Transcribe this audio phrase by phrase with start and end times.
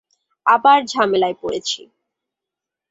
[0.45, 1.81] আবার ঝামেলায় পড়েছি।